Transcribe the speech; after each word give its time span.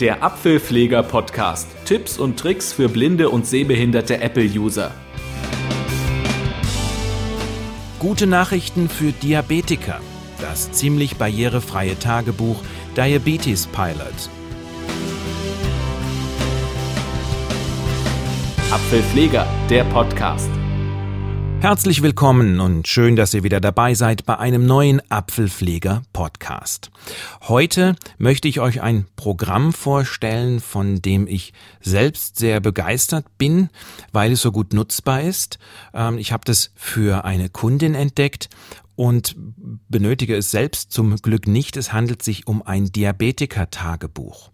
der 0.00 0.22
Apfelpfleger 0.22 1.02
Podcast. 1.02 1.68
Tipps 1.84 2.18
und 2.18 2.38
Tricks 2.38 2.72
für 2.72 2.88
blinde 2.88 3.28
und 3.28 3.46
sehbehinderte 3.46 4.20
Apple-User. 4.20 4.90
Gute 8.00 8.26
Nachrichten 8.26 8.88
für 8.88 9.12
Diabetiker. 9.12 10.00
Das 10.40 10.72
ziemlich 10.72 11.16
barrierefreie 11.16 11.98
Tagebuch 11.98 12.60
Diabetes 12.96 13.66
Pilot. 13.68 14.30
Apfelpfleger, 18.70 19.46
der 19.70 19.84
Podcast. 19.84 20.50
Herzlich 21.64 22.02
willkommen 22.02 22.60
und 22.60 22.88
schön, 22.88 23.16
dass 23.16 23.32
ihr 23.32 23.42
wieder 23.42 23.58
dabei 23.58 23.94
seid 23.94 24.26
bei 24.26 24.38
einem 24.38 24.66
neuen 24.66 25.00
Apfelpfleger 25.10 26.02
Podcast. 26.12 26.90
Heute 27.48 27.96
möchte 28.18 28.48
ich 28.48 28.60
euch 28.60 28.82
ein 28.82 29.06
Programm 29.16 29.72
vorstellen, 29.72 30.60
von 30.60 31.00
dem 31.00 31.26
ich 31.26 31.54
selbst 31.80 32.36
sehr 32.36 32.60
begeistert 32.60 33.24
bin, 33.38 33.70
weil 34.12 34.32
es 34.32 34.42
so 34.42 34.52
gut 34.52 34.74
nutzbar 34.74 35.22
ist. 35.22 35.58
Ähm, 35.94 36.18
ich 36.18 36.32
habe 36.32 36.44
das 36.44 36.70
für 36.74 37.24
eine 37.24 37.48
Kundin 37.48 37.94
entdeckt 37.94 38.50
und 38.96 39.34
benötige 39.88 40.36
es 40.36 40.50
selbst 40.50 40.92
zum 40.92 41.16
Glück 41.16 41.46
nicht. 41.46 41.76
Es 41.76 41.92
handelt 41.92 42.22
sich 42.22 42.46
um 42.46 42.62
ein 42.62 42.86
Diabetiker-Tagebuch. 42.86 44.50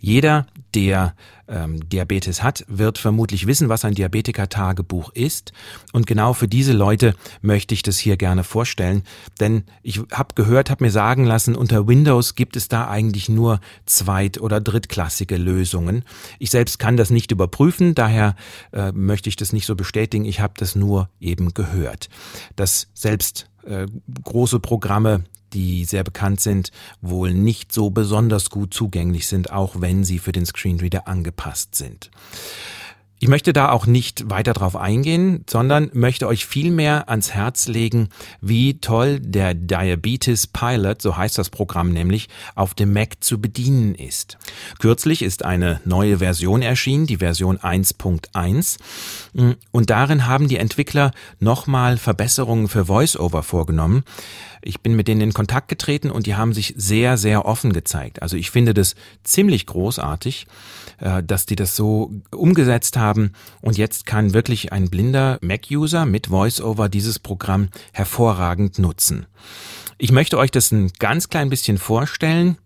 Jeder, 0.00 0.46
der 0.74 1.14
ähm, 1.48 1.88
Diabetes 1.88 2.42
hat, 2.42 2.64
wird 2.68 2.98
vermutlich 2.98 3.46
wissen, 3.46 3.68
was 3.68 3.84
ein 3.84 3.94
Diabetiker-Tagebuch 3.94 5.10
ist. 5.12 5.52
Und 5.92 6.06
genau 6.06 6.32
für 6.32 6.48
diese 6.48 6.72
Leute 6.72 7.14
möchte 7.42 7.74
ich 7.74 7.82
das 7.82 7.98
hier 7.98 8.16
gerne 8.16 8.44
vorstellen. 8.44 9.02
Denn 9.40 9.64
ich 9.82 10.00
habe 10.12 10.34
gehört, 10.34 10.70
habe 10.70 10.84
mir 10.84 10.90
sagen 10.90 11.24
lassen, 11.24 11.54
unter 11.54 11.86
Windows 11.86 12.34
gibt 12.34 12.56
es 12.56 12.68
da 12.68 12.88
eigentlich 12.88 13.28
nur 13.28 13.60
zweit- 13.84 14.40
oder 14.40 14.60
drittklassige 14.60 15.36
Lösungen. 15.36 16.04
Ich 16.38 16.50
selbst 16.50 16.78
kann 16.78 16.96
das 16.96 17.10
nicht 17.10 17.30
überprüfen, 17.30 17.94
daher 17.94 18.34
äh, 18.72 18.92
möchte 18.92 19.28
ich 19.28 19.36
das 19.36 19.52
nicht 19.52 19.66
so 19.66 19.76
bestätigen. 19.76 20.24
Ich 20.24 20.40
habe 20.40 20.54
das 20.56 20.74
nur 20.74 21.10
eben 21.20 21.52
gehört. 21.52 22.08
Dass 22.56 22.88
selbst 22.94 23.50
äh, 23.66 23.86
große 24.24 24.60
Programme 24.60 25.24
die 25.52 25.84
sehr 25.84 26.04
bekannt 26.04 26.40
sind, 26.40 26.70
wohl 27.00 27.34
nicht 27.34 27.72
so 27.72 27.90
besonders 27.90 28.50
gut 28.50 28.72
zugänglich 28.72 29.28
sind, 29.28 29.52
auch 29.52 29.80
wenn 29.80 30.04
sie 30.04 30.18
für 30.18 30.32
den 30.32 30.46
Screenreader 30.46 31.08
angepasst 31.08 31.74
sind. 31.74 32.10
Ich 33.22 33.28
möchte 33.28 33.52
da 33.52 33.70
auch 33.70 33.86
nicht 33.86 34.30
weiter 34.30 34.52
drauf 34.52 34.74
eingehen, 34.74 35.44
sondern 35.48 35.90
möchte 35.92 36.26
euch 36.26 36.44
vielmehr 36.44 37.08
ans 37.08 37.32
Herz 37.32 37.68
legen, 37.68 38.08
wie 38.40 38.80
toll 38.80 39.20
der 39.20 39.54
Diabetes 39.54 40.48
Pilot, 40.48 41.00
so 41.00 41.16
heißt 41.16 41.38
das 41.38 41.48
Programm 41.48 41.92
nämlich, 41.92 42.28
auf 42.56 42.74
dem 42.74 42.92
Mac 42.92 43.22
zu 43.22 43.40
bedienen 43.40 43.94
ist. 43.94 44.38
Kürzlich 44.80 45.22
ist 45.22 45.44
eine 45.44 45.80
neue 45.84 46.18
Version 46.18 46.62
erschienen, 46.62 47.06
die 47.06 47.18
Version 47.18 47.58
1.1, 47.58 48.78
und 49.70 49.90
darin 49.90 50.26
haben 50.26 50.48
die 50.48 50.56
Entwickler 50.56 51.12
nochmal 51.38 51.98
Verbesserungen 51.98 52.66
für 52.66 52.88
VoiceOver 52.88 53.44
vorgenommen. 53.44 54.02
Ich 54.62 54.80
bin 54.80 54.94
mit 54.94 55.06
denen 55.08 55.20
in 55.20 55.32
Kontakt 55.32 55.68
getreten 55.68 56.10
und 56.10 56.26
die 56.26 56.36
haben 56.36 56.52
sich 56.52 56.74
sehr, 56.76 57.16
sehr 57.16 57.46
offen 57.46 57.72
gezeigt. 57.72 58.22
Also 58.22 58.36
ich 58.36 58.50
finde 58.50 58.74
das 58.74 58.94
ziemlich 59.24 59.66
großartig, 59.66 60.46
äh, 61.02 61.22
dass 61.22 61.46
die 61.46 61.56
das 61.56 61.74
so 61.74 62.12
umgesetzt 62.30 62.96
haben 62.96 63.32
und 63.60 63.76
jetzt 63.76 64.06
kann 64.06 64.32
wirklich 64.32 64.72
ein 64.72 64.88
blinder 64.88 65.38
Mac-User 65.42 66.06
mit 66.06 66.30
VoiceOver 66.30 66.88
dieses 66.88 67.18
Programm 67.18 67.68
hervorragend 67.92 68.78
nutzen. 68.78 69.26
Ich 69.98 70.12
möchte 70.12 70.38
euch 70.38 70.52
das 70.52 70.70
ein 70.70 70.92
ganz 70.98 71.28
klein 71.28 71.50
bisschen 71.50 71.78
vorstellen. 71.78 72.56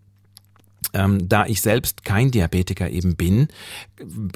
Ähm, 0.93 1.27
da 1.27 1.47
ich 1.47 1.61
selbst 1.61 2.05
kein 2.05 2.29
Diabetiker 2.29 2.89
eben 2.89 3.15
bin, 3.15 3.47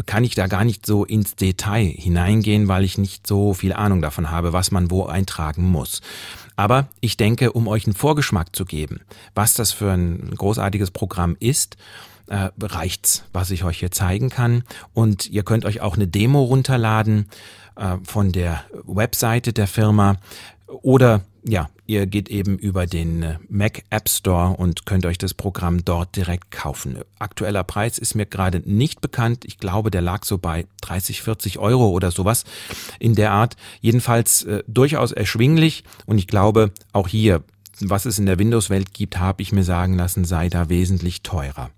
kann 0.07 0.23
ich 0.23 0.33
da 0.33 0.47
gar 0.47 0.65
nicht 0.65 0.85
so 0.85 1.05
ins 1.05 1.35
Detail 1.35 1.85
hineingehen, 1.85 2.67
weil 2.67 2.83
ich 2.83 2.97
nicht 2.97 3.25
so 3.25 3.53
viel 3.53 3.71
Ahnung 3.71 4.01
davon 4.01 4.31
habe, 4.31 4.51
was 4.51 4.71
man 4.71 4.89
wo 4.89 5.05
eintragen 5.05 5.63
muss. 5.63 6.01
Aber 6.55 6.87
ich 6.99 7.15
denke, 7.17 7.53
um 7.53 7.67
euch 7.67 7.85
einen 7.85 7.95
Vorgeschmack 7.95 8.55
zu 8.55 8.65
geben, 8.65 9.01
was 9.35 9.53
das 9.53 9.71
für 9.71 9.91
ein 9.91 10.31
großartiges 10.35 10.91
Programm 10.91 11.37
ist, 11.39 11.77
äh, 12.31 12.49
reicht's, 12.61 13.25
was 13.33 13.51
ich 13.51 13.65
euch 13.65 13.79
hier 13.79 13.91
zeigen 13.91 14.29
kann. 14.29 14.63
Und 14.93 15.29
ihr 15.29 15.43
könnt 15.43 15.65
euch 15.65 15.81
auch 15.81 15.95
eine 15.95 16.07
Demo 16.07 16.43
runterladen 16.43 17.27
äh, 17.75 17.97
von 18.03 18.31
der 18.31 18.63
Webseite 18.85 19.51
der 19.53 19.67
Firma 19.67 20.17
oder 20.67 21.21
ja, 21.43 21.69
ihr 21.87 22.05
geht 22.05 22.29
eben 22.29 22.57
über 22.57 22.85
den 22.85 23.23
äh, 23.23 23.37
Mac 23.49 23.83
App 23.89 24.07
Store 24.07 24.55
und 24.55 24.85
könnt 24.85 25.05
euch 25.05 25.17
das 25.17 25.33
Programm 25.33 25.83
dort 25.83 26.15
direkt 26.15 26.51
kaufen. 26.51 26.99
Aktueller 27.19 27.63
Preis 27.63 27.97
ist 27.97 28.15
mir 28.15 28.25
gerade 28.25 28.61
nicht 28.63 29.01
bekannt. 29.01 29.43
Ich 29.43 29.57
glaube, 29.57 29.91
der 29.91 30.01
lag 30.01 30.23
so 30.23 30.37
bei 30.37 30.67
30, 30.81 31.21
40 31.21 31.59
Euro 31.59 31.89
oder 31.89 32.11
sowas 32.11 32.45
in 32.99 33.15
der 33.15 33.31
Art. 33.31 33.57
Jedenfalls 33.81 34.43
äh, 34.43 34.63
durchaus 34.67 35.11
erschwinglich 35.11 35.83
und 36.05 36.17
ich 36.17 36.27
glaube, 36.27 36.71
auch 36.93 37.09
hier, 37.09 37.43
was 37.81 38.05
es 38.05 38.19
in 38.19 38.27
der 38.27 38.39
Windows-Welt 38.39 38.93
gibt, 38.93 39.19
habe 39.19 39.41
ich 39.41 39.51
mir 39.51 39.63
sagen 39.63 39.97
lassen, 39.97 40.23
sei 40.23 40.47
da 40.47 40.69
wesentlich 40.69 41.23
teurer. 41.23 41.71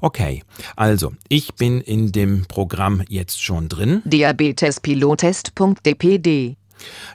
Okay, 0.00 0.44
also 0.76 1.12
ich 1.28 1.54
bin 1.54 1.80
in 1.80 2.12
dem 2.12 2.44
Programm 2.46 3.02
jetzt 3.08 3.42
schon 3.42 3.68
drin. 3.68 4.02
Diabetespilotest.dpd 4.04 6.56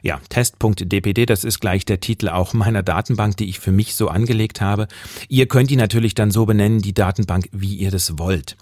ja, 0.02 0.20
test.dpd, 0.30 1.26
das 1.26 1.44
ist 1.44 1.60
gleich 1.60 1.86
der 1.86 2.00
Titel 2.00 2.30
auch 2.30 2.54
meiner 2.54 2.84
Datenbank, 2.84 3.38
die 3.38 3.50
ich 3.50 3.60
für 3.60 3.72
mich 3.72 3.96
so 3.96 4.08
angelegt 4.08 4.62
habe. 4.62 4.88
Ihr 5.28 5.48
könnt 5.48 5.70
die 5.70 5.76
natürlich 5.76 6.16
dann 6.16 6.32
so 6.32 6.46
benennen, 6.46 6.82
die 6.82 6.94
Datenbank, 6.94 7.50
wie 7.52 7.76
ihr 7.76 7.92
das 7.92 8.18
wollt. 8.18 8.56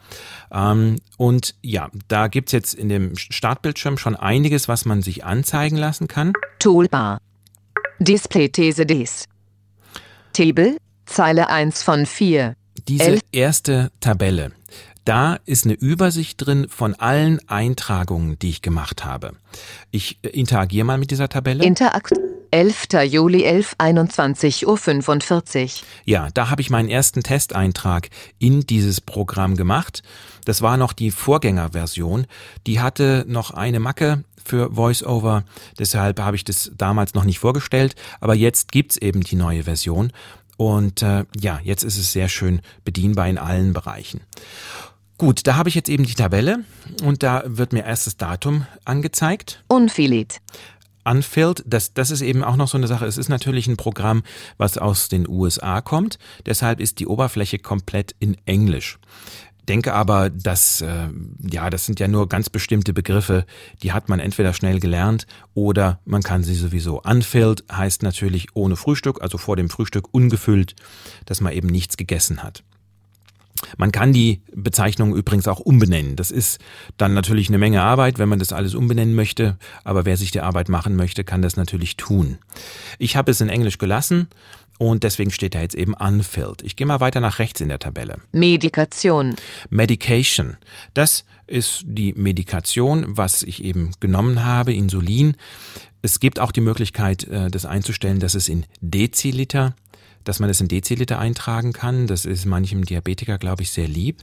Ähm, 0.52 0.98
und 1.18 1.56
ja, 1.62 1.90
da 2.08 2.28
gibt's 2.28 2.52
jetzt 2.52 2.74
in 2.74 2.90
dem 2.90 3.18
Startbildschirm 3.18 3.98
schon 3.98 4.16
einiges, 4.16 4.68
was 4.68 4.86
man 4.86 5.02
sich 5.02 5.24
anzeigen 5.24 5.78
lassen 5.78 6.08
kann. 6.08 6.34
Toolbar. 6.60 7.20
Display 8.00 8.50
These 8.50 8.86
Des. 8.86 9.26
Table, 10.34 10.78
Zeile 11.06 11.50
1 11.50 11.84
von 11.84 12.06
4. 12.06 12.56
Diese 12.88 13.20
erste 13.32 13.92
Tabelle, 14.00 14.52
da 15.06 15.38
ist 15.46 15.66
eine 15.66 15.74
Übersicht 15.74 16.46
drin 16.46 16.68
von 16.70 16.96
allen 16.96 17.40
Eintragungen, 17.48 18.40
die 18.40 18.50
ich 18.50 18.62
gemacht 18.62 19.04
habe. 19.04 19.34
Ich 19.92 20.18
äh, 20.22 20.30
interagiere 20.30 20.86
mal 20.86 20.98
mit 20.98 21.12
dieser 21.12 21.30
Tabelle. 21.30 21.64
Interakt 21.64 22.14
11. 22.52 22.88
Juli 23.10 23.44
11, 23.44 23.76
21 23.80 24.68
Uhr 24.68 24.78
45. 24.78 25.84
Ja, 26.06 26.30
da 26.34 26.50
habe 26.50 26.62
ich 26.62 26.70
meinen 26.70 26.88
ersten 26.88 27.24
Testeintrag 27.24 28.10
in 28.38 28.62
dieses 28.62 29.02
Programm 29.02 29.58
gemacht. 29.58 30.04
Das 30.46 30.62
war 30.62 30.78
noch 30.78 30.94
die 30.94 31.10
Vorgängerversion. 31.10 32.28
Die 32.68 32.80
hatte 32.80 33.26
noch 33.28 33.52
eine 33.52 33.80
Macke 33.80 34.24
für 34.44 34.76
VoiceOver. 34.76 35.46
Deshalb 35.80 36.20
habe 36.20 36.36
ich 36.36 36.44
das 36.44 36.72
damals 36.78 37.14
noch 37.14 37.24
nicht 37.24 37.40
vorgestellt. 37.40 37.96
Aber 38.20 38.36
jetzt 38.36 38.72
gibt's 38.72 38.98
eben 38.98 39.22
die 39.22 39.36
neue 39.36 39.64
Version. 39.64 40.12
Und 40.64 41.02
äh, 41.02 41.26
ja, 41.38 41.60
jetzt 41.62 41.84
ist 41.84 41.98
es 41.98 42.14
sehr 42.14 42.30
schön 42.30 42.62
bedienbar 42.86 43.28
in 43.28 43.38
allen 43.38 43.74
Bereichen. 43.74 44.22
Gut, 45.18 45.46
da 45.46 45.58
habe 45.58 45.68
ich 45.68 45.76
jetzt 45.76 45.90
eben 45.90 46.06
die 46.06 46.14
Tabelle 46.14 46.64
und 47.04 47.22
da 47.22 47.44
wird 47.46 47.74
mir 47.74 47.84
erst 47.84 48.08
das 48.08 48.16
Datum 48.16 48.66
angezeigt. 48.86 49.62
Unfillet. 49.68 50.40
Unfilled, 51.04 51.64
das, 51.68 51.94
das 51.94 52.12
ist 52.12 52.22
eben 52.22 52.46
auch 52.46 52.56
noch 52.56 52.70
so 52.70 52.78
eine 52.78 52.88
Sache. 52.88 53.06
Es 53.06 53.18
ist 53.18 53.28
natürlich 53.28 53.68
ein 53.68 53.76
Programm, 53.76 54.24
was 54.58 54.78
aus 54.78 55.10
den 55.10 55.28
USA 55.28 55.82
kommt. 55.82 56.18
Deshalb 56.46 56.80
ist 56.80 57.00
die 57.00 57.08
Oberfläche 57.08 57.60
komplett 57.60 58.16
in 58.20 58.38
Englisch. 58.46 59.00
Denke 59.70 59.94
aber, 59.94 60.30
dass 60.30 60.82
äh, 60.82 61.08
ja, 61.40 61.70
das 61.70 61.86
sind 61.86 62.00
ja 62.00 62.08
nur 62.08 62.28
ganz 62.28 62.50
bestimmte 62.50 62.94
Begriffe, 62.94 63.46
die 63.82 63.94
hat 63.94 64.10
man 64.10 64.20
entweder 64.20 64.54
schnell 64.54 64.80
gelernt 64.80 65.26
oder 65.54 66.00
man 66.06 66.22
kann 66.22 66.44
sie 66.44 66.56
sowieso. 66.56 67.02
Unfilled 67.02 67.64
heißt 67.72 68.04
natürlich 68.04 68.48
ohne 68.56 68.76
Frühstück, 68.76 69.22
also 69.22 69.38
vor 69.38 69.56
dem 69.56 69.70
Frühstück 69.70 70.08
ungefüllt, 70.12 70.76
dass 71.26 71.40
man 71.40 71.54
eben 71.54 71.68
nichts 71.68 71.96
gegessen 71.96 72.44
hat. 72.44 72.64
Man 73.78 73.92
kann 73.92 74.14
die 74.14 74.42
Bezeichnung 74.54 75.16
übrigens 75.16 75.48
auch 75.48 75.60
umbenennen. 75.60 76.16
Das 76.16 76.32
ist 76.32 76.60
dann 76.98 77.14
natürlich 77.14 77.48
eine 77.50 77.58
Menge 77.58 77.82
Arbeit, 77.82 78.20
wenn 78.20 78.30
man 78.30 78.40
das 78.40 78.52
alles 78.52 78.76
umbenennen 78.76 79.16
möchte. 79.16 79.58
Aber 79.84 80.06
wer 80.06 80.18
sich 80.18 80.32
die 80.32 80.42
Arbeit 80.42 80.70
machen 80.70 80.96
möchte, 80.96 81.24
kann 81.24 81.42
das 81.42 81.56
natürlich 81.56 81.98
tun. 81.98 82.38
Ich 83.00 83.16
habe 83.16 83.32
es 83.32 83.42
in 83.42 83.50
Englisch 83.50 83.78
gelassen 83.78 84.28
und 84.80 85.04
deswegen 85.04 85.32
steht 85.32 85.56
da 85.56 85.62
jetzt 85.62 85.76
eben 85.76 85.94
unfilled. 85.94 86.62
Ich 86.64 86.76
gehe 86.76 86.88
mal 86.88 87.00
weiter 87.00 87.20
nach 87.20 87.40
rechts 87.40 87.62
in 87.62 87.70
der 87.70 87.80
Tabelle. 87.80 88.18
Medikation. 88.32 89.36
Medication. 89.70 90.58
Das 90.94 91.26
ist 91.48 91.84
die 91.86 92.14
Medikation, 92.14 93.18
was 93.18 93.44
ich 93.44 93.64
eben 93.64 93.92
genommen 94.00 94.44
habe, 94.44 94.74
Insulin. 94.74 95.36
Es 96.02 96.20
gibt 96.20 96.40
auch 96.40 96.52
die 96.52 96.62
Möglichkeit, 96.62 97.26
äh, 97.26 97.50
das 97.50 97.66
einzustellen, 97.66 98.20
dass 98.20 98.36
es 98.36 98.50
in 98.50 98.66
Deziliter 98.82 99.76
dass 100.24 100.40
man 100.40 100.50
es 100.50 100.62
in 100.62 100.70
Deziliter 100.70 101.20
eintragen 101.20 101.74
kann. 101.74 102.08
Das 102.08 102.24
ist 102.24 102.46
manchem 102.46 102.86
Diabetiker, 102.86 103.38
glaube 103.38 103.64
ich, 103.64 103.72
sehr 103.72 103.88
lieb. 103.88 104.22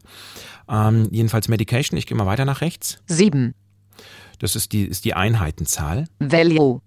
Ähm, 0.69 1.08
jedenfalls 1.11 1.49
Medication, 1.49 1.99
ich 1.99 2.06
gehe 2.06 2.17
mal 2.17 2.26
weiter 2.26 2.44
nach 2.44 2.61
rechts. 2.61 2.99
Sieben. 3.06 3.55
Das 4.38 4.56
ist 4.56 4.73
die, 4.73 4.85
ist 4.85 5.05
die 5.05 5.14
Einheitenzahl. 5.14 6.06
Value. 6.19 6.81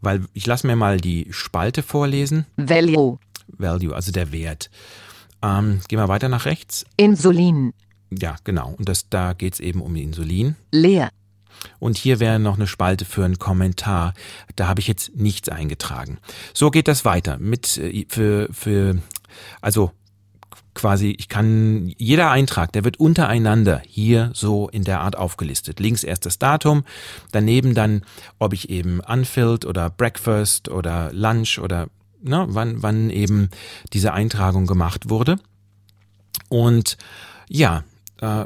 Weil 0.00 0.24
ich 0.32 0.46
lasse 0.46 0.66
mir 0.66 0.76
mal 0.76 0.98
die 0.98 1.28
Spalte 1.30 1.82
vorlesen. 1.82 2.46
Value. 2.56 3.18
Value, 3.48 3.94
also 3.94 4.12
der 4.12 4.32
Wert. 4.32 4.70
Ähm, 5.42 5.80
gehen 5.88 5.98
wir 5.98 6.08
weiter 6.08 6.28
nach 6.28 6.44
rechts. 6.44 6.84
Insulin. 6.96 7.72
Ja, 8.10 8.36
genau. 8.44 8.74
Und 8.78 8.88
das, 8.88 9.08
da 9.08 9.32
geht's 9.32 9.60
eben 9.60 9.82
um 9.82 9.96
Insulin. 9.96 10.56
Leer. 10.72 11.10
Und 11.78 11.98
hier 11.98 12.20
wäre 12.20 12.38
noch 12.38 12.56
eine 12.56 12.66
Spalte 12.66 13.04
für 13.04 13.24
einen 13.24 13.38
Kommentar. 13.38 14.14
Da 14.56 14.68
habe 14.68 14.80
ich 14.80 14.86
jetzt 14.86 15.16
nichts 15.16 15.48
eingetragen. 15.48 16.18
So 16.54 16.70
geht 16.70 16.88
das 16.88 17.04
weiter 17.04 17.38
mit 17.38 17.76
äh, 17.78 18.06
für 18.08 18.48
für 18.52 18.98
also 19.60 19.92
quasi 20.78 21.14
ich 21.18 21.28
kann 21.28 21.92
jeder 21.98 22.30
Eintrag, 22.30 22.72
der 22.72 22.84
wird 22.84 23.00
untereinander 23.00 23.82
hier 23.84 24.30
so 24.32 24.68
in 24.68 24.84
der 24.84 25.00
Art 25.00 25.16
aufgelistet. 25.16 25.80
Links 25.80 26.04
erst 26.04 26.24
das 26.24 26.38
Datum, 26.38 26.84
daneben 27.32 27.74
dann 27.74 28.02
ob 28.38 28.52
ich 28.52 28.70
eben 28.70 29.00
unfilled 29.00 29.66
oder 29.66 29.90
breakfast 29.90 30.68
oder 30.68 31.12
lunch 31.12 31.58
oder 31.58 31.88
na, 32.22 32.46
wann 32.48 32.82
wann 32.82 33.10
eben 33.10 33.50
diese 33.92 34.12
Eintragung 34.12 34.66
gemacht 34.66 35.10
wurde. 35.10 35.40
Und 36.48 36.96
ja, 37.48 37.82
äh, 38.20 38.44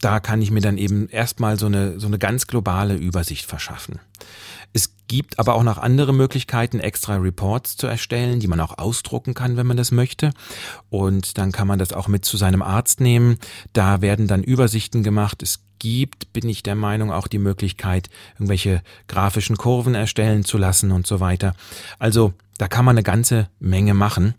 da 0.00 0.20
kann 0.20 0.42
ich 0.42 0.50
mir 0.50 0.60
dann 0.60 0.78
eben 0.78 1.08
erstmal 1.08 1.58
so 1.58 1.66
eine, 1.66 1.98
so 1.98 2.06
eine 2.06 2.18
ganz 2.18 2.46
globale 2.46 2.94
Übersicht 2.94 3.46
verschaffen. 3.46 4.00
Es 4.72 4.92
gibt 5.10 5.40
aber 5.40 5.56
auch 5.56 5.64
noch 5.64 5.76
andere 5.76 6.14
Möglichkeiten, 6.14 6.78
extra 6.78 7.16
Reports 7.16 7.76
zu 7.76 7.88
erstellen, 7.88 8.38
die 8.38 8.46
man 8.46 8.60
auch 8.60 8.78
ausdrucken 8.78 9.34
kann, 9.34 9.56
wenn 9.56 9.66
man 9.66 9.76
das 9.76 9.90
möchte. 9.90 10.30
Und 10.88 11.36
dann 11.36 11.50
kann 11.50 11.66
man 11.66 11.80
das 11.80 11.92
auch 11.92 12.06
mit 12.06 12.24
zu 12.24 12.36
seinem 12.36 12.62
Arzt 12.62 13.00
nehmen. 13.00 13.38
Da 13.72 14.02
werden 14.02 14.28
dann 14.28 14.44
Übersichten 14.44 15.02
gemacht. 15.02 15.42
Es 15.42 15.64
gibt, 15.80 16.32
bin 16.32 16.48
ich 16.48 16.62
der 16.62 16.76
Meinung, 16.76 17.10
auch 17.10 17.26
die 17.26 17.40
Möglichkeit, 17.40 18.08
irgendwelche 18.34 18.82
grafischen 19.08 19.56
Kurven 19.56 19.96
erstellen 19.96 20.44
zu 20.44 20.58
lassen 20.58 20.92
und 20.92 21.08
so 21.08 21.18
weiter. 21.18 21.56
Also 21.98 22.32
da 22.58 22.68
kann 22.68 22.84
man 22.84 22.94
eine 22.94 23.02
ganze 23.02 23.48
Menge 23.58 23.94
machen. 23.94 24.34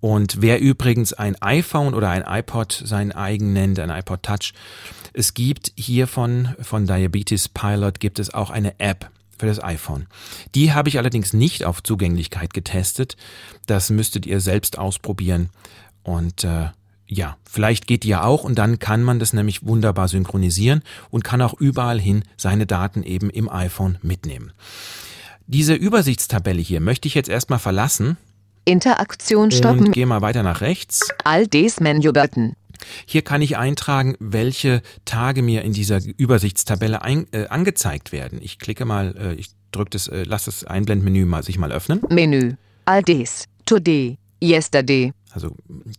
Und 0.00 0.42
wer 0.42 0.60
übrigens 0.60 1.12
ein 1.12 1.40
iPhone 1.40 1.94
oder 1.94 2.10
ein 2.10 2.24
iPod 2.26 2.82
sein 2.84 3.12
eigen 3.12 3.52
nennt, 3.52 3.78
ein 3.78 3.90
iPod 3.90 4.24
Touch, 4.24 4.54
es 5.12 5.34
gibt 5.34 5.70
hiervon, 5.76 6.56
von 6.60 6.88
Diabetes 6.88 7.48
Pilot, 7.48 8.00
gibt 8.00 8.18
es 8.18 8.34
auch 8.34 8.50
eine 8.50 8.80
App 8.80 9.08
für 9.40 9.46
das 9.46 9.62
iPhone. 9.62 10.06
Die 10.54 10.72
habe 10.72 10.88
ich 10.88 10.98
allerdings 10.98 11.32
nicht 11.32 11.64
auf 11.64 11.82
Zugänglichkeit 11.82 12.54
getestet. 12.54 13.16
Das 13.66 13.90
müsstet 13.90 14.26
ihr 14.26 14.40
selbst 14.40 14.78
ausprobieren. 14.78 15.50
Und 16.02 16.44
äh, 16.44 16.68
ja, 17.06 17.36
vielleicht 17.44 17.88
geht 17.88 18.04
die 18.04 18.08
ja 18.08 18.22
auch 18.22 18.44
und 18.44 18.56
dann 18.56 18.78
kann 18.78 19.02
man 19.02 19.18
das 19.18 19.32
nämlich 19.32 19.66
wunderbar 19.66 20.06
synchronisieren 20.06 20.82
und 21.10 21.24
kann 21.24 21.42
auch 21.42 21.54
überall 21.54 22.00
hin 22.00 22.22
seine 22.36 22.66
Daten 22.66 23.02
eben 23.02 23.30
im 23.30 23.48
iPhone 23.48 23.98
mitnehmen. 24.02 24.52
Diese 25.46 25.74
Übersichtstabelle 25.74 26.60
hier 26.60 26.80
möchte 26.80 27.08
ich 27.08 27.14
jetzt 27.14 27.28
erstmal 27.28 27.58
verlassen 27.58 28.16
Interaktion 28.70 29.50
stoppen. 29.50 29.86
und 29.86 29.92
gehe 29.92 30.06
mal 30.06 30.22
weiter 30.22 30.42
nach 30.42 30.60
rechts. 30.60 31.08
All 31.24 31.46
dies 31.46 31.80
Menü-Button. 31.80 32.54
Hier 33.04 33.22
kann 33.22 33.42
ich 33.42 33.56
eintragen, 33.56 34.16
welche 34.20 34.82
Tage 35.04 35.42
mir 35.42 35.62
in 35.62 35.72
dieser 35.72 36.00
Übersichtstabelle 36.16 37.02
ein, 37.02 37.26
äh, 37.32 37.46
angezeigt 37.48 38.12
werden. 38.12 38.40
Ich 38.42 38.58
klicke 38.58 38.84
mal, 38.84 39.14
äh, 39.18 39.34
ich 39.34 39.50
drücke 39.72 39.90
das, 39.90 40.08
äh, 40.08 40.24
lass 40.26 40.44
das 40.44 40.64
Einblendmenü 40.64 41.24
mal 41.26 41.42
sich 41.42 41.58
mal 41.58 41.72
öffnen. 41.72 42.00
Menü. 42.08 42.54
All 42.86 43.02
dies. 43.02 43.44
Today. 43.66 44.16
Yesterday. 44.42 45.12
Also 45.32 45.54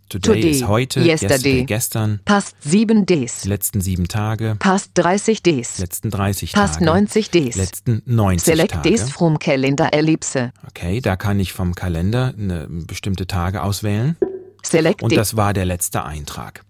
today, 0.09 0.41
Today, 0.41 0.51
ist 0.51 0.67
heute, 0.67 0.99
yesterday. 1.01 1.63
gestern, 1.63 2.19
Past 2.25 2.55
7 2.61 3.05
days. 3.05 3.41
die 3.41 3.47
letzten 3.49 3.79
sieben 3.79 4.07
Tage, 4.09 4.55
Past 4.59 4.91
30 4.95 5.41
days. 5.41 5.77
letzten 5.79 6.09
30 6.11 6.51
Past 6.53 6.73
Tage, 6.75 6.85
90 6.85 7.29
days. 7.29 7.55
letzten 7.55 8.01
90 8.05 8.43
Select 8.45 8.71
Tage. 8.73 8.89
days 8.89 9.09
from 9.09 9.39
Calendar 9.39 9.93
Ellipse. 9.93 10.51
Okay, 10.67 10.99
da 10.99 11.15
kann 11.15 11.39
ich 11.39 11.53
vom 11.53 11.75
Kalender 11.75 12.33
eine 12.37 12.67
bestimmte 12.69 13.25
Tage 13.25 13.63
auswählen. 13.63 14.17
Select 14.63 15.01
Und 15.01 15.15
das 15.15 15.37
war 15.37 15.53
der 15.53 15.65
letzte 15.65 16.03
Eintrag. 16.03 16.63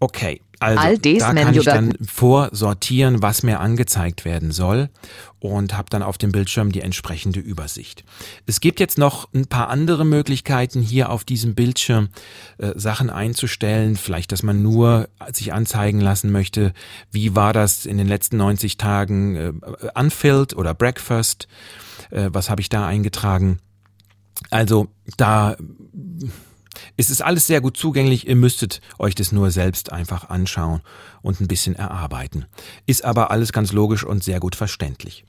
Okay, 0.00 0.40
also 0.60 0.78
All 0.80 0.98
dies 0.98 1.20
da 1.20 1.34
kann 1.34 1.54
ich 1.54 1.64
dann 1.64 1.94
vorsortieren, 2.04 3.22
was 3.22 3.42
mir 3.42 3.60
angezeigt 3.60 4.24
werden 4.24 4.50
soll 4.50 4.90
und 5.38 5.76
habe 5.76 5.88
dann 5.88 6.02
auf 6.02 6.18
dem 6.18 6.32
Bildschirm 6.32 6.72
die 6.72 6.80
entsprechende 6.80 7.38
Übersicht. 7.38 8.04
Es 8.46 8.60
gibt 8.60 8.80
jetzt 8.80 8.98
noch 8.98 9.32
ein 9.32 9.46
paar 9.46 9.68
andere 9.68 10.04
Möglichkeiten 10.04 10.82
hier 10.82 11.10
auf 11.10 11.22
diesem 11.22 11.54
Bildschirm 11.54 12.08
äh, 12.58 12.72
Sachen 12.74 13.08
einzustellen, 13.08 13.96
vielleicht, 13.96 14.32
dass 14.32 14.42
man 14.42 14.62
nur 14.62 15.08
sich 15.32 15.52
anzeigen 15.52 16.00
lassen 16.00 16.32
möchte, 16.32 16.72
wie 17.12 17.36
war 17.36 17.52
das 17.52 17.86
in 17.86 17.96
den 17.96 18.08
letzten 18.08 18.36
90 18.38 18.78
Tagen 18.78 19.36
äh, 19.36 19.52
unfilled 19.94 20.56
oder 20.56 20.74
breakfast, 20.74 21.46
äh, 22.10 22.30
was 22.32 22.50
habe 22.50 22.60
ich 22.60 22.68
da 22.68 22.84
eingetragen. 22.86 23.58
Also 24.50 24.88
da 25.16 25.56
es 26.98 27.10
ist 27.10 27.22
alles 27.22 27.46
sehr 27.46 27.60
gut 27.60 27.76
zugänglich, 27.76 28.26
ihr 28.26 28.34
müsstet 28.34 28.80
euch 28.98 29.14
das 29.14 29.30
nur 29.30 29.52
selbst 29.52 29.92
einfach 29.92 30.28
anschauen 30.28 30.80
und 31.22 31.40
ein 31.40 31.46
bisschen 31.46 31.76
erarbeiten. 31.76 32.46
Ist 32.86 33.04
aber 33.04 33.30
alles 33.30 33.52
ganz 33.52 33.72
logisch 33.72 34.04
und 34.04 34.24
sehr 34.24 34.40
gut 34.40 34.56
verständlich. 34.56 35.24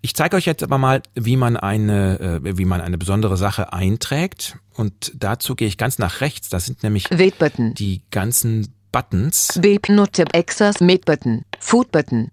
Ich 0.00 0.14
zeige 0.14 0.36
euch 0.36 0.46
jetzt 0.46 0.64
aber 0.64 0.78
mal, 0.78 1.00
wie 1.14 1.36
man 1.36 1.56
eine, 1.56 2.42
äh, 2.44 2.58
wie 2.58 2.64
man 2.64 2.80
eine 2.80 2.98
besondere 2.98 3.36
Sache 3.36 3.72
einträgt 3.72 4.58
und 4.74 5.12
dazu 5.14 5.54
gehe 5.54 5.68
ich 5.68 5.78
ganz 5.78 5.98
nach 5.98 6.20
rechts. 6.20 6.48
Das 6.48 6.66
sind 6.66 6.82
nämlich 6.82 7.04
die 7.08 8.02
ganzen 8.10 8.74
Buttons. 8.90 9.58
Beep 9.60 9.88
Note 9.88 10.24
Access 10.34 10.80
Meat 10.80 11.04
Button. 11.04 11.44
Food 11.60 11.92
Button. 11.92 12.32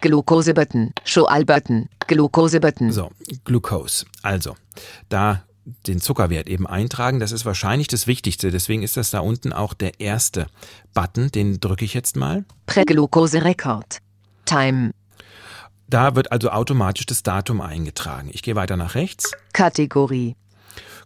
Glucose 0.00 0.54
Button. 0.54 0.92
Show 1.04 1.24
All 1.26 1.44
Button. 1.44 1.90
Glucose 2.06 2.58
Button. 2.60 2.92
So, 2.92 3.10
Glucose. 3.44 4.06
Also, 4.22 4.56
da 5.10 5.44
den 5.64 6.00
Zuckerwert 6.00 6.48
eben 6.48 6.66
eintragen, 6.66 7.20
das 7.20 7.32
ist 7.32 7.44
wahrscheinlich 7.44 7.88
das 7.88 8.06
Wichtigste. 8.06 8.50
Deswegen 8.50 8.82
ist 8.82 8.96
das 8.96 9.10
da 9.10 9.20
unten 9.20 9.52
auch 9.52 9.74
der 9.74 10.00
erste 10.00 10.46
Button. 10.94 11.30
Den 11.30 11.60
drücke 11.60 11.84
ich 11.84 11.94
jetzt 11.94 12.16
mal. 12.16 12.44
Präglucose 12.66 13.44
Record. 13.44 13.98
Time. 14.44 14.90
Da 15.88 16.14
wird 16.14 16.32
also 16.32 16.50
automatisch 16.50 17.06
das 17.06 17.22
Datum 17.22 17.60
eingetragen. 17.60 18.30
Ich 18.32 18.42
gehe 18.42 18.56
weiter 18.56 18.76
nach 18.76 18.94
rechts. 18.94 19.32
Kategorie. 19.52 20.36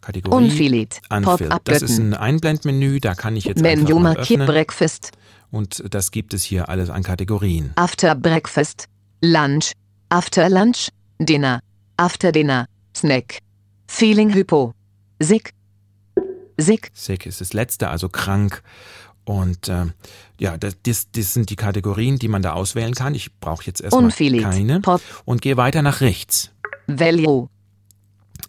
Kategorie. 0.01 0.45
Unfillet. 0.45 1.01
Unfilled. 1.11 1.53
Das 1.65 1.83
ist 1.83 1.99
ein 1.99 2.15
Einblendmenü. 2.15 3.01
Da 3.01 3.15
kann 3.15 3.37
ich 3.37 3.45
jetzt 3.45 3.65
einfach 3.65 3.89
Menü 3.89 4.01
markiert. 4.01 4.47
Breakfast. 4.47 5.11
Und 5.51 5.83
das 5.93 6.11
gibt 6.13 6.35
es 6.35 6.45
hier 6.45 6.69
alles 6.69 6.91
an 6.91 7.03
Kategorien. 7.03 7.73
After 7.75 8.15
Breakfast. 8.15 8.87
Lunch. 9.21 9.73
After 10.09 10.49
Lunch. 10.49 10.89
Dinner. 11.19 11.61
After 11.97 12.31
Dinner. 12.31 12.67
Snack. 12.95 13.39
Feeling 13.87 14.33
Hypo. 14.35 14.73
Sick. 15.21 15.53
Sick. 16.59 16.91
Sick 16.95 17.27
ist 17.27 17.41
das 17.41 17.53
letzte, 17.53 17.89
also 17.89 18.09
krank. 18.09 18.63
Und 19.25 19.69
äh, 19.69 19.87
ja, 20.39 20.57
das, 20.57 20.77
das, 20.85 21.11
das 21.11 21.35
sind 21.35 21.51
die 21.51 21.57
Kategorien, 21.57 22.19
die 22.19 22.29
man 22.29 22.43
da 22.43 22.53
auswählen 22.53 22.95
kann. 22.95 23.15
Ich 23.15 23.35
brauche 23.41 23.65
jetzt 23.65 23.81
erstmal 23.81 24.11
keine. 24.11 24.81
Pop. 24.81 25.01
Und 25.25 25.43
gehe 25.43 25.57
weiter 25.57 25.83
nach 25.83 26.01
rechts. 26.01 26.53
Value. 26.87 27.49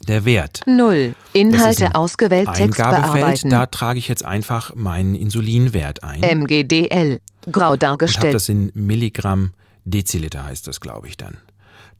Der 0.07 0.25
Wert. 0.25 0.61
Null. 0.67 1.15
Inhalte 1.33 1.95
ausgewählt. 1.95 2.49
Text 2.53 2.77
bearbeiten. 2.77 3.49
da 3.49 3.65
trage 3.65 3.97
ich 3.97 4.07
jetzt 4.07 4.23
einfach 4.23 4.75
meinen 4.75 5.15
Insulinwert 5.15 6.03
ein. 6.03 6.21
MGDL. 6.21 7.19
Grau 7.51 7.65
und 7.65 7.71
habe 7.71 7.77
dargestellt. 7.77 8.35
das 8.35 8.49
in 8.49 8.71
Milligramm 8.75 9.53
Deziliter 9.85 10.45
heißt 10.45 10.67
das, 10.67 10.79
glaube 10.79 11.07
ich 11.07 11.17
dann. 11.17 11.37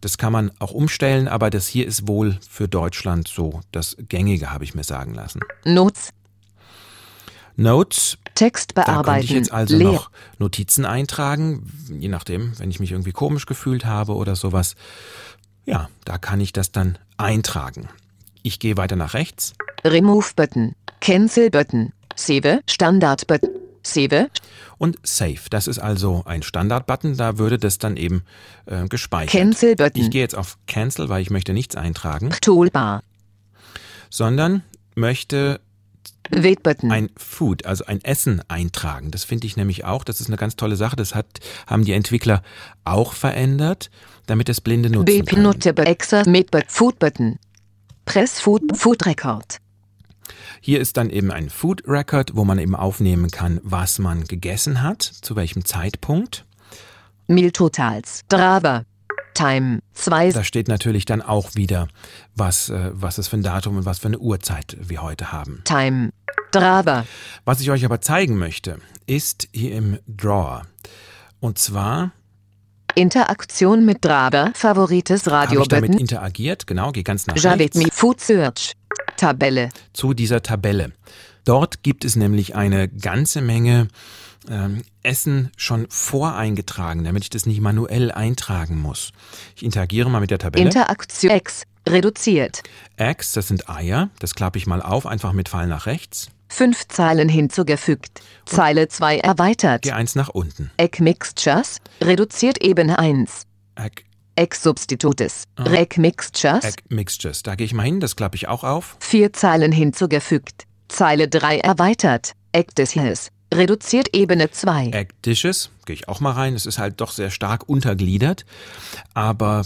Das 0.02 0.18
kann 0.18 0.32
man 0.32 0.52
auch 0.60 0.72
umstellen, 0.72 1.28
aber 1.28 1.50
das 1.50 1.68
hier 1.68 1.88
ist 1.88 2.08
wohl 2.08 2.38
für 2.48 2.68
Deutschland 2.68 3.28
so 3.28 3.62
das 3.72 3.98
Gängige, 4.00 4.52
habe 4.52 4.64
ich 4.64 4.76
mir 4.76 4.84
sagen 4.84 5.14
lassen. 5.14 5.40
Notes. 5.66 6.10
Notes, 7.56 8.20
Text 8.36 8.74
da 8.76 8.84
könnte 8.84 9.02
bearbeiten. 9.02 9.26
ich 9.26 9.32
jetzt 9.32 9.52
also 9.52 9.76
Leer. 9.76 9.92
noch 9.92 10.12
Notizen 10.38 10.86
eintragen, 10.86 11.72
je 11.90 12.08
nachdem, 12.08 12.58
wenn 12.60 12.70
ich 12.70 12.80
mich 12.80 12.92
irgendwie 12.92 13.12
komisch 13.12 13.48
gefühlt 13.48 13.86
habe 13.86 14.14
oder 14.14 14.36
sowas. 14.36 14.76
Ja, 15.66 15.90
da 16.06 16.20
kann 16.20 16.40
ich 16.40 16.54
das 16.54 16.72
dann 16.72 17.00
eintragen. 17.18 17.90
Ich 18.44 18.60
gehe 18.60 18.78
weiter 18.78 18.96
nach 18.96 19.16
rechts 19.16 19.54
Remove 19.84 20.34
Button. 20.36 20.76
Cancel 21.02 21.50
Button. 21.50 21.94
Save. 22.16 22.62
Standard 22.70 23.28
Button. 23.28 23.57
Save. 23.88 24.30
und 24.78 24.98
Save. 25.04 25.40
Das 25.50 25.68
ist 25.68 25.80
also 25.80 26.24
ein 26.26 26.44
Standard-Button, 26.44 27.18
da 27.18 27.38
würde 27.38 27.58
das 27.58 27.78
dann 27.78 27.98
eben 27.98 28.24
äh, 28.66 28.88
gespeichert. 28.88 29.32
Cancel 29.32 29.76
Button. 29.76 30.02
Ich 30.02 30.12
gehe 30.12 30.22
jetzt 30.22 30.36
auf 30.36 30.58
Cancel, 30.68 31.10
weil 31.10 31.22
ich 31.22 31.30
möchte 31.30 31.54
nichts 31.54 31.76
eintragen, 31.76 32.30
Toolbar. 32.42 33.04
sondern 34.10 34.64
möchte 34.96 35.60
ein 36.92 37.10
Food, 37.16 37.66
also 37.66 37.86
ein 37.86 38.04
Essen 38.04 38.42
eintragen. 38.48 39.12
Das 39.12 39.24
finde 39.24 39.48
ich 39.48 39.56
nämlich 39.56 39.86
auch, 39.86 40.04
das 40.04 40.20
ist 40.20 40.28
eine 40.28 40.38
ganz 40.38 40.56
tolle 40.56 40.76
Sache. 40.76 40.96
Das 40.96 41.16
hat, 41.16 41.26
haben 41.66 41.86
die 41.86 41.94
Entwickler 41.94 42.42
auch 42.84 43.14
verändert, 43.14 43.90
damit 44.26 44.50
das 44.50 44.62
Blinde 44.62 44.90
nutzen 44.90 45.06
BP 45.06 45.30
können. 45.30 45.44
Food 46.68 47.00
Button. 47.00 47.40
Press 48.06 48.40
Food 48.40 48.64
Food 48.76 49.06
Record. 49.06 49.58
Hier 50.62 50.80
ist 50.80 50.98
dann 50.98 51.10
eben 51.10 51.32
ein 51.32 51.50
Food 51.50 51.84
Record, 51.88 52.36
wo 52.36 52.44
man 52.44 52.60
eben 52.60 52.76
aufnehmen 52.76 53.32
kann, 53.32 53.60
was 53.64 54.00
man 54.00 54.24
gegessen 54.26 54.82
hat, 54.82 55.02
zu 55.02 55.36
welchem 55.36 55.66
Zeitpunkt. 55.66 56.46
Meal 57.28 57.52
Totals. 57.52 58.22
Drava. 58.30 58.84
Time. 59.34 59.80
2. 59.94 60.32
Da 60.32 60.44
steht 60.44 60.68
natürlich 60.68 61.06
dann 61.06 61.22
auch 61.22 61.54
wieder, 61.54 61.88
was, 62.36 62.70
äh, 62.70 62.92
was 62.94 63.20
es 63.20 63.28
für 63.28 63.38
ein 63.38 63.44
Datum 63.44 63.78
und 63.78 63.86
was 63.86 64.00
für 64.00 64.08
eine 64.08 64.18
Uhrzeit 64.18 64.78
wir 64.80 65.04
heute 65.04 65.32
haben. 65.32 65.62
Time. 65.64 66.12
Drawer. 66.52 67.06
Was 67.46 67.60
ich 67.62 67.70
euch 67.72 67.86
aber 67.86 68.02
zeigen 68.02 68.38
möchte, 68.38 68.80
ist 69.06 69.48
hier 69.54 69.76
im 69.76 70.00
Drawer. 70.08 70.64
Und 71.40 71.60
zwar 71.60 72.12
Interaktion 72.96 73.86
mit 73.86 74.04
Drawer. 74.04 74.52
Favorites 74.56 75.28
habe 75.28 75.56
ich 75.56 75.68
damit 75.68 76.00
interagiert, 76.00 76.66
genau, 76.66 76.92
gehe 76.92 77.04
ganz 77.04 77.28
nach 77.28 77.38
Javet 77.38 77.60
rechts 77.60 77.78
Me 77.78 77.90
Food 77.92 78.20
Search. 78.20 78.74
Tabelle. 79.18 79.70
zu 79.94 80.14
dieser 80.14 80.42
Tabelle. 80.42 80.92
Dort 81.46 81.82
gibt 81.84 82.04
es 82.04 82.16
nämlich 82.16 82.56
eine 82.56 82.90
ganze 82.90 83.42
Menge 83.42 83.88
ähm, 84.50 84.84
Essen 85.04 85.52
schon 85.56 85.88
voreingetragen, 85.90 87.04
damit 87.04 87.24
ich 87.24 87.30
das 87.30 87.46
nicht 87.46 87.62
manuell 87.62 88.12
eintragen 88.12 88.80
muss. 88.82 89.12
Ich 89.56 89.64
interagiere 89.64 90.10
mal 90.10 90.20
mit 90.20 90.32
der 90.32 90.40
Tabelle. 90.40 90.66
Interaktion 90.66 91.34
X. 91.36 91.64
Reduziert. 91.88 92.64
Eggs, 92.98 93.32
das 93.32 93.48
sind 93.48 93.70
Eier. 93.70 94.10
Das 94.20 94.36
klappe 94.36 94.58
ich 94.58 94.68
mal 94.68 94.82
auf, 94.82 95.06
einfach 95.06 95.32
mit 95.32 95.48
Pfeil 95.48 95.68
nach 95.68 95.86
rechts. 95.86 96.28
Fünf 96.50 96.88
Zeilen 96.88 97.30
hinzugefügt. 97.30 98.22
Zeile 98.46 98.88
2 98.88 99.20
erweitert. 99.20 99.84
Gehe 99.84 99.96
eins 99.96 100.16
nach 100.16 100.30
unten. 100.30 100.72
Egg 100.78 101.02
Mixtures. 101.02 101.80
Reduziert 102.02 102.62
Ebene 102.62 103.00
1. 103.00 103.44
Egg, 103.76 104.04
Egg 104.38 104.56
Substitutes. 104.56 105.46
Egg 105.58 106.00
Mixtures. 106.00 106.64
Egg 106.64 106.84
Mixtures. 106.90 107.44
Da 107.44 107.56
gehe 107.56 107.66
ich 107.66 107.74
mal 107.74 107.84
hin, 107.84 108.00
das 108.00 108.16
klappe 108.16 108.36
ich 108.36 108.48
auch 108.48 108.64
auf. 108.64 108.96
Vier 109.00 109.34
Zeilen 109.34 109.72
hinzugefügt. 109.72 110.66
Zeile 110.88 111.28
3 111.28 111.60
erweitert. 111.60 112.34
Egg 112.52 112.72
Dishes. 112.78 113.30
Reduziert 113.54 114.16
Ebene 114.16 114.52
2. 114.52 114.90
Egg 114.90 115.14
Dishes, 115.26 115.72
gehe 115.86 115.96
ich 115.96 116.08
auch 116.08 116.20
mal 116.20 116.34
rein. 116.34 116.54
Es 116.54 116.66
ist 116.66 116.78
halt 116.78 117.02
doch 117.02 117.12
sehr 117.12 117.32
stark 117.32 117.68
untergliedert. 117.68 118.46
Aber 119.14 119.66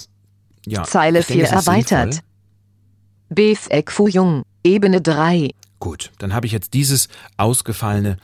ja. 0.65 0.83
Zeile 0.83 1.19
ich 1.19 1.27
denke, 1.27 1.45
4 1.45 1.53
es 1.53 1.59
ist 1.59 1.67
erweitert. 1.67 2.19
Beef 3.29 3.67
Egg 3.69 3.91
Fouillon. 3.91 4.43
Ebene 4.63 5.01
3. 5.01 5.51
Gut, 5.79 6.11
dann 6.19 6.33
habe 6.33 6.45
ich 6.45 6.51
jetzt 6.51 6.75
dieses 6.75 7.07
ausgefallene 7.37 8.17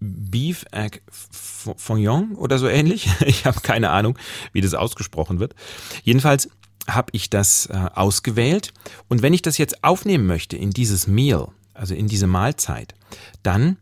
Beef 0.00 0.64
Egg 0.72 1.00
F- 1.08 1.74
Fouillon 1.76 2.32
oder 2.34 2.58
so 2.58 2.66
ähnlich. 2.68 3.08
Ich 3.26 3.44
habe 3.46 3.60
keine 3.60 3.90
Ahnung, 3.90 4.18
wie 4.52 4.60
das 4.60 4.74
ausgesprochen 4.74 5.38
wird. 5.40 5.54
Jedenfalls 6.02 6.48
habe 6.88 7.10
ich 7.12 7.30
das 7.30 7.66
äh, 7.66 7.74
ausgewählt 7.94 8.72
und 9.08 9.22
wenn 9.22 9.34
ich 9.34 9.42
das 9.42 9.58
jetzt 9.58 9.84
aufnehmen 9.84 10.26
möchte 10.26 10.56
in 10.56 10.70
dieses 10.70 11.06
Meal, 11.06 11.48
also 11.74 11.94
in 11.94 12.08
diese 12.08 12.26
Mahlzeit, 12.26 12.94
dann 13.42 13.76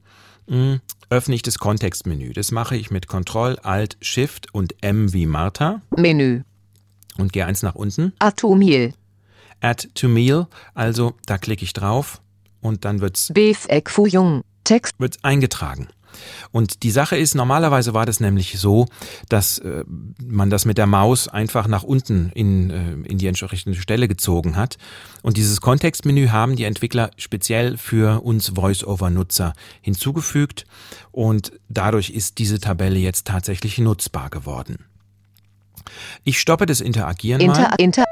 mh, 0.48 0.80
öffne 1.10 1.34
ich 1.36 1.42
das 1.42 1.58
Kontextmenü. 1.58 2.32
Das 2.32 2.50
mache 2.50 2.76
ich 2.76 2.90
mit 2.90 3.08
Ctrl, 3.08 3.58
Alt, 3.62 3.96
Shift 4.02 4.52
und 4.52 4.74
M 4.82 5.12
wie 5.12 5.26
Martha 5.26 5.80
Menü. 5.96 6.42
und 7.16 7.32
gehe 7.32 7.46
eins 7.46 7.62
nach 7.62 7.76
unten. 7.76 8.12
Atomil. 8.18 8.92
Add 9.60 9.88
to 9.94 10.08
Meal, 10.08 10.46
also 10.74 11.14
da 11.26 11.38
klicke 11.38 11.64
ich 11.64 11.72
drauf 11.72 12.20
und 12.60 12.84
dann 12.84 13.00
wird's 13.00 13.30
Beef 13.32 13.66
Egg 13.68 13.90
Fouillon. 13.90 14.42
Text. 14.64 14.94
wird 14.98 15.16
eingetragen. 15.22 15.88
Und 16.50 16.82
die 16.82 16.90
Sache 16.90 17.16
ist, 17.16 17.34
normalerweise 17.34 17.94
war 17.94 18.06
das 18.06 18.20
nämlich 18.20 18.58
so, 18.58 18.86
dass 19.28 19.58
äh, 19.58 19.84
man 20.22 20.50
das 20.50 20.64
mit 20.64 20.78
der 20.78 20.86
Maus 20.86 21.28
einfach 21.28 21.68
nach 21.68 21.82
unten 21.82 22.30
in, 22.34 22.70
äh, 22.70 23.08
in 23.08 23.18
die 23.18 23.26
entsprechende 23.26 23.78
Stelle 23.78 24.08
gezogen 24.08 24.56
hat. 24.56 24.76
Und 25.22 25.36
dieses 25.36 25.60
Kontextmenü 25.60 26.28
haben 26.28 26.56
die 26.56 26.64
Entwickler 26.64 27.10
speziell 27.16 27.76
für 27.76 28.22
uns 28.22 28.52
Voice-Over-Nutzer 28.54 29.52
hinzugefügt. 29.80 30.64
Und 31.12 31.52
dadurch 31.68 32.10
ist 32.10 32.38
diese 32.38 32.60
Tabelle 32.60 32.98
jetzt 32.98 33.26
tatsächlich 33.26 33.78
nutzbar 33.78 34.30
geworden. 34.30 34.84
Ich 36.24 36.38
stoppe 36.38 36.66
das 36.66 36.80
Interagieren 36.80 37.44
mal. 37.46 37.56
Inter, 37.56 37.78
inter, 37.78 38.04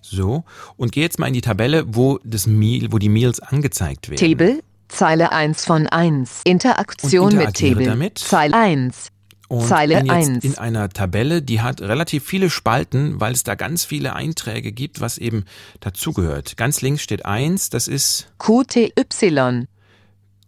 So. 0.00 0.44
Und 0.76 0.92
gehe 0.92 1.02
jetzt 1.02 1.18
mal 1.18 1.26
in 1.26 1.34
die 1.34 1.40
Tabelle, 1.40 1.84
wo 1.86 2.18
das 2.24 2.46
Meal, 2.46 2.92
wo 2.92 2.98
die 2.98 3.08
Meals 3.08 3.40
angezeigt 3.40 4.10
werden. 4.10 4.18
Table. 4.18 4.62
Zeile 4.92 5.32
1 5.32 5.64
von 5.64 5.86
1. 5.86 6.42
Interaktion 6.44 7.34
mit 7.34 7.54
Table. 7.54 8.12
Zeile 8.14 8.54
1. 8.54 9.08
Und 9.48 9.66
Zeile 9.66 9.96
bin 9.96 10.06
jetzt 10.06 10.28
1. 10.28 10.44
in 10.44 10.58
einer 10.58 10.88
Tabelle, 10.90 11.42
die 11.42 11.60
hat 11.62 11.80
relativ 11.80 12.24
viele 12.24 12.50
Spalten, 12.50 13.20
weil 13.20 13.32
es 13.32 13.42
da 13.42 13.54
ganz 13.54 13.84
viele 13.84 14.14
Einträge 14.14 14.70
gibt, 14.70 15.00
was 15.00 15.18
eben 15.18 15.44
dazugehört. 15.80 16.56
Ganz 16.56 16.82
links 16.82 17.02
steht 17.02 17.24
1, 17.24 17.70
das 17.70 17.88
ist 17.88 18.32
QTY. 18.38 18.92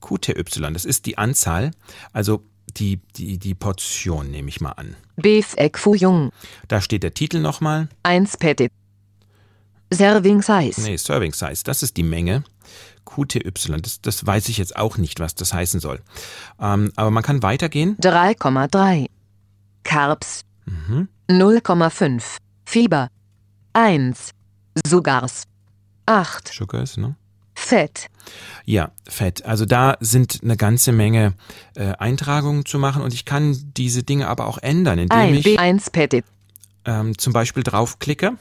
QTY, 0.01 0.73
das 0.73 0.85
ist 0.85 1.07
die 1.07 1.17
Anzahl, 1.17 1.71
also 2.13 2.45
die, 2.77 3.01
die, 3.17 3.39
die 3.39 3.55
Portion 3.55 4.31
nehme 4.31 4.49
ich 4.49 4.61
mal 4.61 4.73
an. 4.73 4.95
Egg 5.57 5.79
Fouillon. 5.79 6.31
Da 6.69 6.81
steht 6.81 7.03
der 7.03 7.15
Titel 7.15 7.41
nochmal. 7.41 7.89
1 8.03 8.37
Petit. 8.37 8.71
Serving 9.95 10.43
Size. 10.43 10.81
Nee, 10.83 10.97
Serving 10.97 11.33
Size, 11.33 11.63
das 11.65 11.83
ist 11.83 11.97
die 11.97 12.03
Menge. 12.03 12.45
QTY, 13.05 13.53
das, 13.83 14.01
das 14.01 14.27
weiß 14.27 14.49
ich 14.49 14.59
jetzt 14.59 14.77
auch 14.77 14.97
nicht, 14.97 15.21
was 15.21 15.35
das 15.35 15.53
heißen 15.53 15.79
soll. 15.81 16.01
Ähm, 16.61 16.91
aber 16.97 17.11
man 17.11 17.23
kann 17.23 17.43
weitergehen. 17.43 17.97
3,3. 18.01 19.09
Carbs. 19.83 20.43
Mhm. 20.65 21.09
0,5. 21.29 22.23
Fieber. 22.65 23.09
1. 23.75 24.31
Sugars. 24.87 25.45
8. 26.07 26.49
Sugars, 26.49 26.97
ne? 26.97 27.17
Fett. 27.55 28.09
Ja, 28.65 28.91
Fett. 29.09 29.45
Also 29.45 29.65
da 29.65 29.97
sind 30.01 30.41
eine 30.43 30.57
ganze 30.57 30.93
Menge 30.93 31.35
äh, 31.77 31.93
Eintragungen 31.93 32.65
zu 32.65 32.79
machen 32.79 33.03
und 33.03 33.15
ich 33.15 33.25
kann 33.25 33.57
diese 33.77 34.03
Dinge 34.03 34.29
aber 34.29 34.47
auch 34.47 34.59
ändern, 34.59 34.99
indem 34.99 35.19
1 35.19 35.47
ich 35.47 35.59
1 35.59 35.91
Petit. 35.91 36.25
ähm, 36.85 37.17
zum 37.17 37.33
Beispiel 37.33 37.63
draufklicke 37.63 38.33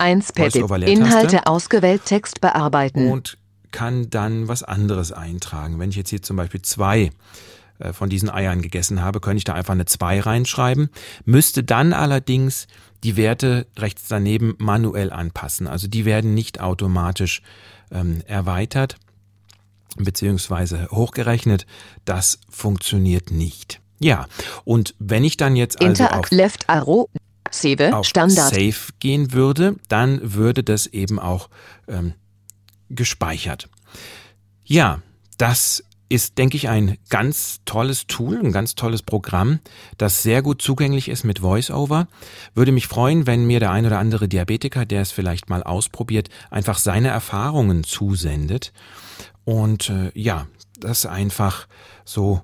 1 0.00 0.32
Petit. 0.32 0.52
Voice-over-Leertaste. 0.52 1.04
Inhalte 1.04 1.46
ausgewählt. 1.46 2.04
Text 2.04 2.40
bearbeiten. 2.40 3.10
und 3.10 3.38
kann 3.70 4.08
dann 4.08 4.46
was 4.46 4.62
anderes 4.62 5.10
eintragen. 5.10 5.80
Wenn 5.80 5.90
ich 5.90 5.96
jetzt 5.96 6.10
hier 6.10 6.22
zum 6.22 6.36
Beispiel 6.36 6.62
zwei 6.62 7.10
äh, 7.80 7.92
von 7.92 8.08
diesen 8.08 8.30
Eiern 8.30 8.62
gegessen 8.62 9.02
habe, 9.02 9.20
könnte 9.20 9.38
ich 9.38 9.44
da 9.44 9.54
einfach 9.54 9.72
eine 9.72 9.84
2 9.84 10.20
reinschreiben, 10.20 10.90
müsste 11.24 11.64
dann 11.64 11.92
allerdings 11.92 12.68
die 13.02 13.16
Werte 13.16 13.66
rechts 13.76 14.06
daneben 14.08 14.54
manuell 14.58 15.12
anpassen. 15.12 15.66
Also 15.66 15.88
die 15.88 16.04
werden 16.04 16.34
nicht 16.34 16.60
automatisch 16.60 17.42
ähm, 17.90 18.22
erweitert 18.26 18.96
beziehungsweise 19.96 20.88
hochgerechnet. 20.90 21.66
Das 22.04 22.38
funktioniert 22.48 23.30
nicht. 23.30 23.80
Ja, 23.98 24.26
und 24.64 24.94
wenn 24.98 25.24
ich 25.24 25.36
dann 25.36 25.56
jetzt 25.56 25.80
also 25.80 26.04
Interact 26.04 26.30
Left 26.32 26.68
Arrow. 26.68 27.08
Save. 27.60 27.96
auf 27.96 28.06
Standard. 28.06 28.54
Save 28.54 28.92
gehen 29.00 29.32
würde, 29.32 29.76
dann 29.88 30.34
würde 30.34 30.64
das 30.64 30.86
eben 30.86 31.18
auch 31.18 31.48
ähm, 31.88 32.14
gespeichert. 32.90 33.68
Ja, 34.64 35.00
das 35.38 35.84
ist, 36.08 36.38
denke 36.38 36.56
ich, 36.56 36.68
ein 36.68 36.98
ganz 37.08 37.60
tolles 37.64 38.06
Tool, 38.06 38.38
ein 38.38 38.52
ganz 38.52 38.74
tolles 38.74 39.02
Programm, 39.02 39.60
das 39.98 40.22
sehr 40.22 40.42
gut 40.42 40.62
zugänglich 40.62 41.08
ist 41.08 41.24
mit 41.24 41.42
VoiceOver. 41.42 42.08
Würde 42.54 42.72
mich 42.72 42.86
freuen, 42.86 43.26
wenn 43.26 43.46
mir 43.46 43.58
der 43.58 43.70
ein 43.70 43.86
oder 43.86 43.98
andere 43.98 44.28
Diabetiker, 44.28 44.84
der 44.86 45.02
es 45.02 45.12
vielleicht 45.12 45.48
mal 45.48 45.62
ausprobiert, 45.62 46.28
einfach 46.50 46.78
seine 46.78 47.08
Erfahrungen 47.08 47.84
zusendet 47.84 48.72
und 49.44 49.90
äh, 49.90 50.10
ja, 50.14 50.46
das 50.78 51.06
einfach 51.06 51.66
so 52.04 52.42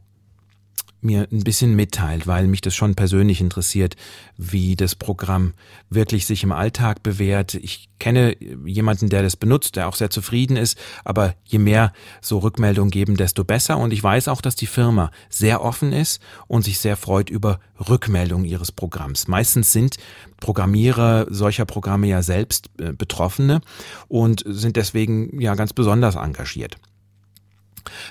mir 1.00 1.26
ein 1.30 1.44
bisschen 1.44 1.74
mitteilt, 1.74 2.26
weil 2.26 2.46
mich 2.46 2.60
das 2.60 2.74
schon 2.74 2.94
persönlich 2.94 3.40
interessiert, 3.40 3.96
wie 4.36 4.76
das 4.76 4.94
Programm 4.94 5.54
wirklich 5.88 6.26
sich 6.26 6.42
im 6.42 6.52
Alltag 6.52 7.02
bewährt. 7.02 7.54
Ich 7.54 7.88
kenne 7.98 8.36
jemanden, 8.64 9.08
der 9.08 9.22
das 9.22 9.36
benutzt, 9.36 9.76
der 9.76 9.88
auch 9.88 9.94
sehr 9.94 10.10
zufrieden 10.10 10.56
ist, 10.56 10.78
aber 11.04 11.34
je 11.44 11.58
mehr 11.58 11.92
so 12.20 12.38
Rückmeldungen 12.38 12.90
geben, 12.90 13.16
desto 13.16 13.44
besser. 13.44 13.78
Und 13.78 13.92
ich 13.92 14.02
weiß 14.02 14.28
auch, 14.28 14.40
dass 14.40 14.56
die 14.56 14.66
Firma 14.66 15.10
sehr 15.28 15.62
offen 15.62 15.92
ist 15.92 16.20
und 16.48 16.64
sich 16.64 16.78
sehr 16.78 16.96
freut 16.96 17.30
über 17.30 17.60
Rückmeldungen 17.88 18.46
ihres 18.46 18.72
Programms. 18.72 19.28
Meistens 19.28 19.72
sind 19.72 19.96
Programmierer 20.40 21.26
solcher 21.30 21.66
Programme 21.66 22.08
ja 22.08 22.22
selbst 22.22 22.70
äh, 22.80 22.92
Betroffene 22.92 23.60
und 24.08 24.42
sind 24.46 24.76
deswegen 24.76 25.40
ja 25.40 25.54
ganz 25.54 25.72
besonders 25.72 26.16
engagiert. 26.16 26.78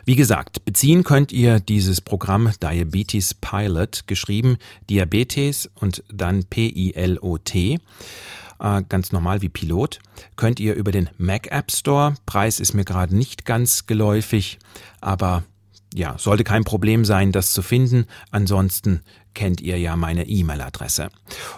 Wie 0.05 0.15
gesagt, 0.15 0.65
beziehen 0.65 1.03
könnt 1.03 1.31
ihr 1.31 1.59
dieses 1.59 2.01
Programm 2.01 2.51
Diabetes 2.61 3.33
Pilot, 3.33 4.07
geschrieben 4.07 4.57
Diabetes 4.89 5.69
und 5.75 6.03
dann 6.11 6.45
P-I-L-O-T, 6.45 7.79
äh, 8.59 8.83
ganz 8.89 9.11
normal 9.11 9.41
wie 9.41 9.49
Pilot, 9.49 9.99
könnt 10.35 10.59
ihr 10.59 10.75
über 10.75 10.91
den 10.91 11.09
Mac 11.17 11.51
App 11.51 11.71
Store. 11.71 12.15
Preis 12.25 12.59
ist 12.59 12.73
mir 12.73 12.85
gerade 12.85 13.15
nicht 13.15 13.45
ganz 13.45 13.87
geläufig, 13.87 14.59
aber 15.01 15.43
ja, 15.93 16.17
sollte 16.17 16.43
kein 16.43 16.63
Problem 16.63 17.03
sein, 17.05 17.31
das 17.31 17.51
zu 17.51 17.61
finden. 17.61 18.05
Ansonsten 18.31 19.01
kennt 19.33 19.61
ihr 19.61 19.79
ja 19.79 19.95
meine 19.95 20.27
E-Mail-Adresse. 20.27 21.09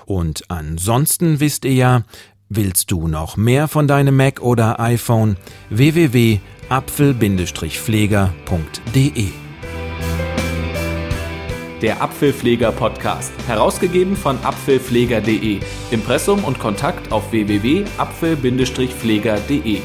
Und 0.06 0.50
ansonsten 0.50 1.39
wisst 1.39 1.65
ihr 1.65 1.74
ja, 1.74 2.03
willst 2.50 2.91
du 2.91 3.08
noch 3.08 3.38
mehr 3.38 3.68
von 3.68 3.88
deinem 3.88 4.15
Mac 4.15 4.41
oder 4.41 4.80
iPhone? 4.80 5.38
www.apfel-pfleger.de 6.72 9.28
Der 11.82 12.01
Apfelpfleger 12.01 12.72
Podcast, 12.72 13.34
herausgegeben 13.46 14.16
von 14.16 14.38
apfelpfleger.de. 14.42 15.60
Impressum 15.92 16.46
und 16.46 16.60
Kontakt 16.60 17.12
auf 17.12 17.34
www.apfel-pfleger.de. 17.34 19.82